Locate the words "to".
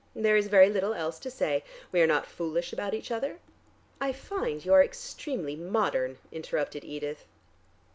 1.19-1.29